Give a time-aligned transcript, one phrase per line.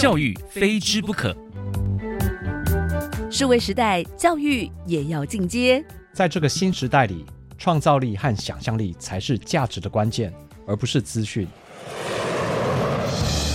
[0.00, 1.36] 教育非之不可。
[3.30, 5.84] 数位时代，教育也要进阶。
[6.14, 7.26] 在这个新时代里，
[7.58, 10.32] 创造力和想象力才是价值的关键，
[10.66, 11.46] 而不是资讯。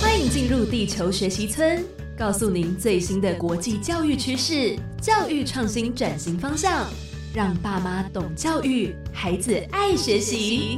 [0.00, 1.84] 欢迎进入地球学习村，
[2.18, 6.88] 告诉您最新的国际教育趋势、教育创新转型方向，
[7.32, 10.76] 让爸妈懂教育，孩子爱学习。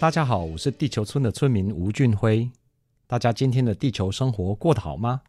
[0.00, 2.48] 大家好，我是地球村的村民吴俊辉。
[3.08, 5.22] 大家今天的地球生活过得好吗？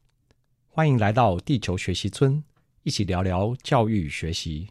[0.67, 2.43] 欢迎来到地球学习村，
[2.83, 4.67] 一起聊聊教育学习。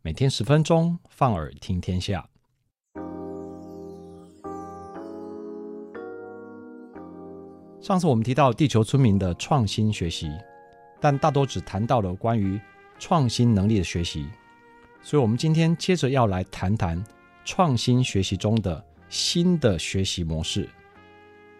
[0.00, 2.26] 每天十分钟，放耳听天下。
[7.82, 10.32] 上次我们提到地球村民的创新学习，
[10.98, 12.58] 但大多只谈到了关于
[12.98, 14.26] 创新能力的学习，
[15.02, 17.04] 所以我们今天接着要来谈谈
[17.44, 18.82] 创新学习中的。
[19.12, 20.66] 新的学习模式，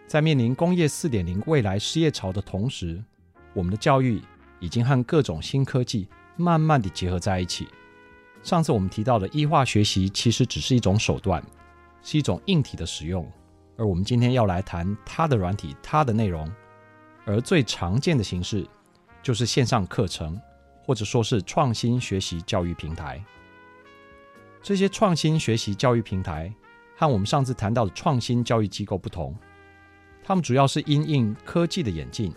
[0.07, 2.99] 在面临工业四点零未来失业潮的同时，
[3.53, 4.23] 我们的教育
[4.59, 7.69] 已经和各种新科技慢慢地结合在一起。
[8.43, 11.45] 上次我们提到的异化学习其实只是一种手段，
[12.03, 13.31] 是一种硬体的使用，
[13.77, 16.51] 而我们今天要来谈它的软体、它的内容。
[17.27, 18.67] 而最常见的形式
[19.23, 20.41] 就是线上课程，
[20.87, 23.23] 或者说是创新学习教育平台。
[24.63, 26.51] 这些创新学习教育平台。
[27.03, 29.35] 和我们上次谈到的创新教育机构不同，
[30.23, 32.33] 他们主要是因应科技的演进，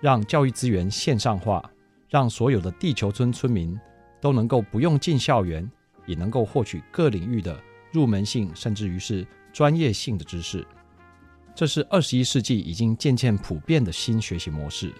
[0.00, 1.68] 让教育资源线上化，
[2.08, 3.76] 让所有的地球村村民
[4.20, 5.68] 都能够不用进校园，
[6.06, 10.64] 也能够获取各领域的入门性甚至于是专业性的知识。
[11.52, 14.92] 这是二十一世纪已经渐渐普遍的新学习模式。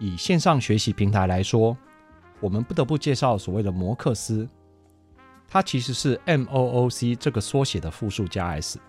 [0.00, 1.76] 以线上学习平台来说，
[2.40, 4.48] 我们不得不介绍所谓的摩课思。
[5.52, 8.80] 它其实是 MOOC 这个缩写的复数加 S，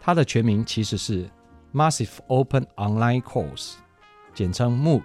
[0.00, 1.30] 它的全名其实是
[1.72, 3.74] Massive Open Online Course，
[4.34, 5.04] 简称 MOOC，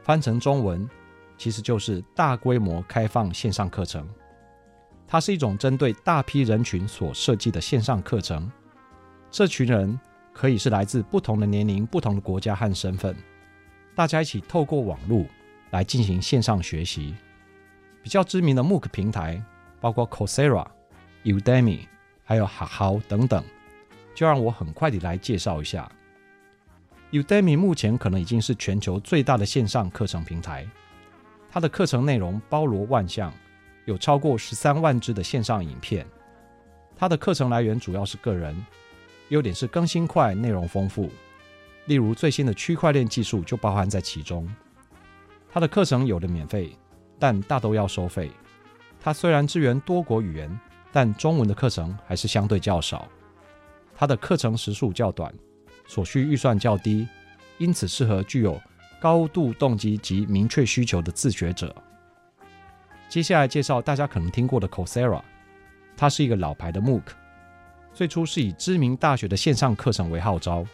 [0.00, 0.88] 翻成中文
[1.36, 4.08] 其实就是大规模开放线上课程。
[5.06, 8.50] 它是一种针对大批人群所设计的线上课程，
[9.30, 10.00] 这群人
[10.32, 13.14] 可以是来自不同的年龄、不同的国家和身份，
[13.94, 15.26] 大家一起透过网络
[15.68, 17.14] 来进行线上学习。
[18.02, 19.44] 比较知名的 MOOC 平台。
[19.80, 20.66] 包括 Coursera、
[21.24, 21.86] Udemy，
[22.24, 23.44] 还有 Hahow 等等，
[24.14, 25.90] 就让我很快地来介绍一下。
[27.10, 30.66] Udemy 目前可能已经是全球最大的线上课程平台，
[31.50, 33.32] 它的课程内容包罗万象，
[33.86, 36.06] 有超过十三万支的线上影片。
[36.96, 38.54] 它的课程来源主要是个人，
[39.28, 41.08] 优点是更新快、内容丰富。
[41.86, 44.46] 例如最新的区块链技术就包含在其中。
[45.50, 46.76] 它的课程有的免费，
[47.18, 48.30] 但大都要收费。
[49.00, 50.60] 它虽然支援多国语言，
[50.92, 53.08] 但中文的课程还是相对较少。
[53.96, 55.32] 它的课程时数较短，
[55.86, 57.06] 所需预算较低，
[57.58, 58.60] 因此适合具有
[59.00, 61.74] 高度动机及明确需求的自学者。
[63.08, 65.22] 接下来介绍大家可能听过的 Coursera，
[65.96, 67.02] 它是一个老牌的 MOOC，
[67.94, 70.64] 最初是以知名大学的线上课程为号召，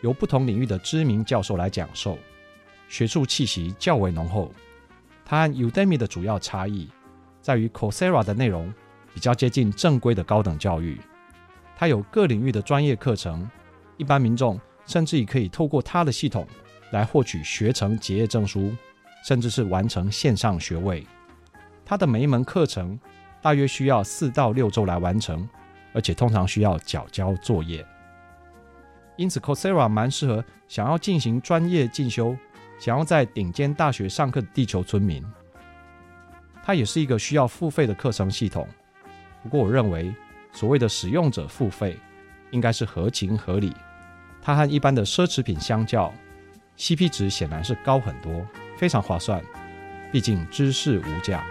[0.00, 2.18] 由不同领域的知名教授来讲授，
[2.88, 4.52] 学术气息较为浓厚。
[5.24, 6.88] 它和 Udemy 的主要差异。
[7.48, 8.70] 在于 Coursera 的内容
[9.14, 11.00] 比较接近正规的高等教育，
[11.78, 13.48] 它有各领域的专业课程，
[13.96, 16.46] 一般民众甚至也可以透过它的系统
[16.90, 18.70] 来获取学成结业证书，
[19.24, 21.06] 甚至是完成线上学位。
[21.86, 23.00] 它的每一门课程
[23.40, 25.48] 大约需要四到六周来完成，
[25.94, 27.82] 而且通常需要缴交作业。
[29.16, 32.36] 因此，Coursera 蛮适合想要进行专业进修、
[32.78, 35.24] 想要在顶尖大学上课的地球村民。
[36.68, 38.68] 它也是一个需要付费的课程系统，
[39.42, 40.14] 不过我认为
[40.52, 41.98] 所谓的使用者付费
[42.50, 43.74] 应该是合情合理。
[44.42, 46.12] 它和一般的奢侈品相较
[46.76, 48.46] ，CP 值显然是高很多，
[48.76, 49.42] 非常划算。
[50.12, 51.42] 毕竟知识无价。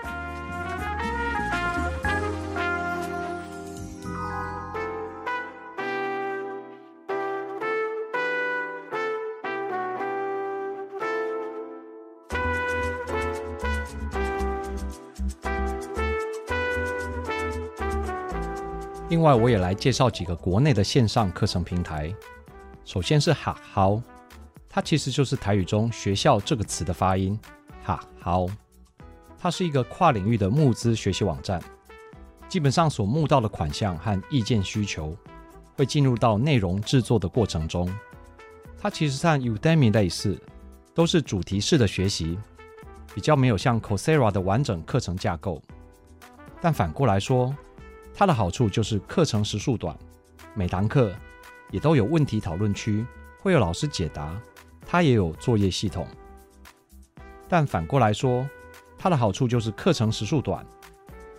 [19.10, 22.14] 另外，我也来介绍几个国内的线上课程平台。
[22.84, 24.02] 首先是 Hahow，
[24.68, 27.40] 它其实就是台语中“学校”这个词的发音。
[27.86, 28.52] Hahow，
[29.40, 31.62] 它是一个跨领域的募资学习网站。
[32.50, 35.16] 基本上所募到的款项和意见需求，
[35.78, 37.90] 会进入到内容制作的过程中。
[38.78, 40.38] 它其实和 Udemy 类似，
[40.94, 42.38] 都是主题式的学习。
[43.16, 45.62] 比较没有像 Coursera 的完整课程架构。
[46.62, 47.56] 但反过来说，
[48.20, 49.96] 它的好处就是课程时数短，
[50.56, 51.16] 每堂课
[51.70, 53.06] 也都有问题讨论区，
[53.44, 54.36] 会有老师解答，
[54.88, 56.08] 它也有作业系统。
[57.48, 58.50] 但反过来说，
[58.98, 60.66] 它的好处就是课程时数短，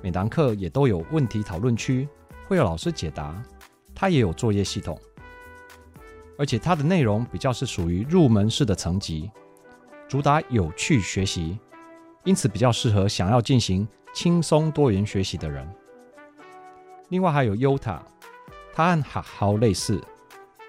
[0.00, 2.08] 每堂课也都有问题讨论区，
[2.46, 3.42] 会有老师解答，
[3.92, 4.96] 它也有作业系统。
[6.38, 9.28] 而且它的内容比较是属于入门式的层级，
[10.06, 11.58] 主打有趣学习，
[12.22, 15.68] 因此比较适合想要进行轻松多元学习的人。
[17.08, 18.00] 另外还有 Yota，
[18.74, 20.02] 它和好好类似，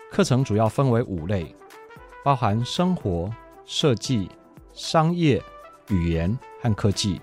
[0.09, 1.55] 课程主要分为五类，
[2.23, 3.29] 包含生活、
[3.65, 4.29] 设计、
[4.73, 5.43] 商业、
[5.89, 7.19] 语言和科技。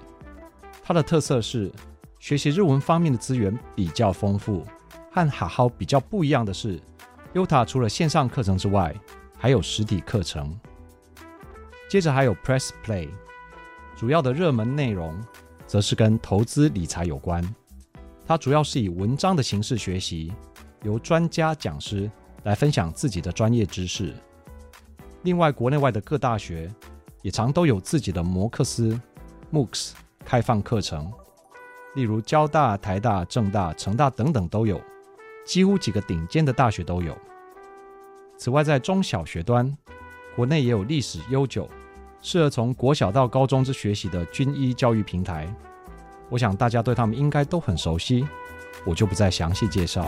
[0.84, 1.72] 它的特色是
[2.18, 4.64] 学习日文方面的资源比较丰富，
[5.10, 6.80] 和好好比较不一样的是。
[7.34, 8.94] Yota 除了线上课程之外，
[9.38, 10.58] 还有实体课程。
[11.88, 13.08] 接着还有 Press Play，
[13.96, 15.18] 主要的热门内容
[15.66, 17.42] 则是跟投资理财有关。
[18.26, 20.32] 它主要是以文章的形式学习，
[20.82, 22.10] 由专家讲师
[22.42, 24.12] 来分享自己的专业知识。
[25.22, 26.68] 另外，国内外的各大学
[27.22, 29.00] 也常都有自己的摩课斯
[29.52, 29.92] （MOOCs）
[30.24, 31.12] 开放课程，
[31.94, 34.80] 例如交大、台大、政大、成大等等都有。
[35.44, 37.16] 几乎几个顶尖的大学都有。
[38.36, 39.72] 此外，在中小学端，
[40.34, 41.70] 国内也有历史悠久、
[42.20, 45.46] 适合从国小到高中之学习的军医教育平台。
[46.28, 48.26] 我想大家对他们应该都很熟悉，
[48.84, 50.06] 我就不再详细介绍。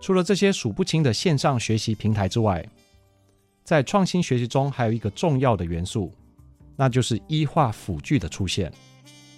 [0.00, 2.64] 除了这些数不清的线上学习平台之外，
[3.64, 6.14] 在创新学习中还有一个重要的元素，
[6.76, 8.72] 那就是 E 化辅具的出现，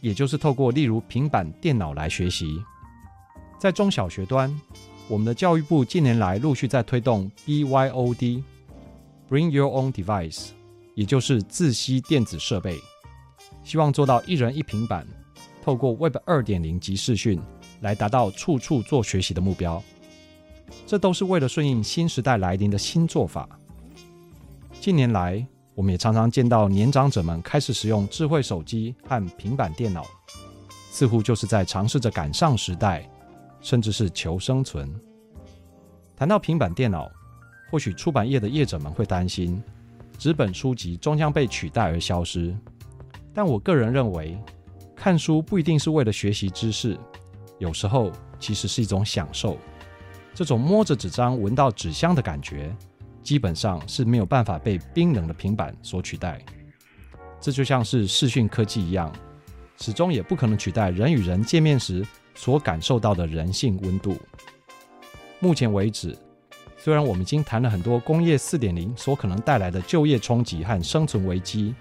[0.00, 2.62] 也就是透过例如平板电脑来学习。
[3.58, 4.54] 在中小学端，
[5.08, 10.50] 我们的教育部近年来陆续在推动 BYOD（Bring Your Own Device），
[10.94, 12.78] 也就是自吸电子设备，
[13.64, 15.06] 希望做到一人一平板，
[15.62, 17.40] 透过 Web 二点零及视讯
[17.80, 19.82] 来达到处处做学习的目标。
[20.86, 23.48] 这都是为了顺应新时代来临的新做法。
[24.80, 25.44] 近年来，
[25.78, 30.04] 我们也常常见到年长者们开始使用智慧手机和平板电脑，
[30.90, 33.08] 似乎就是在尝试着赶上时代，
[33.60, 34.92] 甚至是求生存。
[36.16, 37.08] 谈到平板电脑，
[37.70, 39.62] 或许出版业的业者们会担心
[40.18, 42.52] 纸本书籍终将被取代而消失，
[43.32, 44.36] 但我个人认为，
[44.96, 46.98] 看书不一定是为了学习知识，
[47.58, 48.10] 有时候
[48.40, 49.56] 其实是一种享受。
[50.34, 52.74] 这种摸着纸张闻到纸香的感觉，
[53.28, 56.42] 基本上是没有办法被冰冷的平板所取代。
[57.38, 59.12] 这就像是视讯科技一样，
[59.78, 62.02] 始终也不可能取代人与人见面时
[62.34, 64.16] 所感受到的人性温度。
[65.40, 66.16] 目前为止，
[66.78, 71.74] 虽然我们已经谈了很多工业四点零所可能带来的就业冲击和生存危机，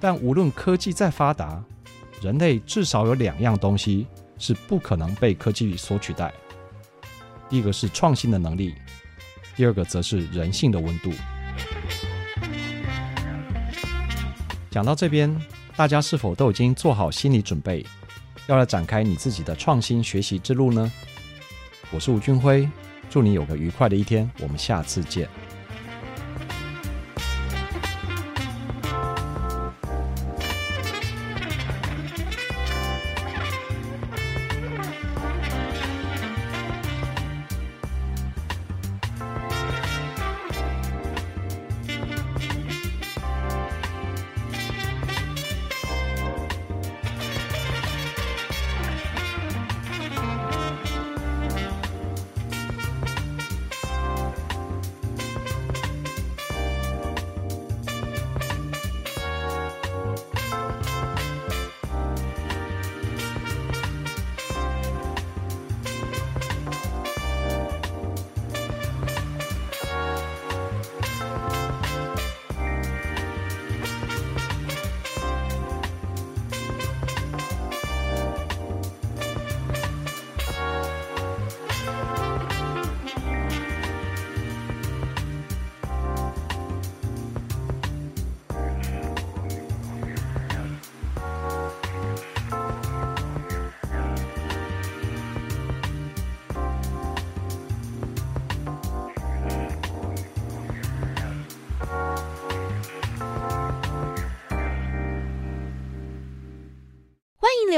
[0.00, 1.62] 但无论科技再发达，
[2.22, 4.06] 人类至少有两样东西
[4.38, 6.32] 是不可能被科技所取代。
[7.50, 8.74] 第一个是创新的能力，
[9.56, 11.12] 第二个则是人性的温度。
[14.70, 15.34] 讲到这边，
[15.76, 17.86] 大家是否都已经做好心理准备，
[18.48, 20.92] 要来展开你自己的创新学习之路呢？
[21.92, 22.68] 我是吴俊辉，
[23.08, 25.28] 祝你有个愉快的一天，我们下次见。